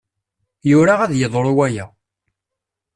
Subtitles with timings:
[0.69, 1.85] Yura ad yeḍru waya.